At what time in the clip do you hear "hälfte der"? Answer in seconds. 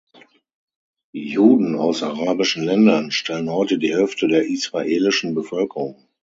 3.93-4.47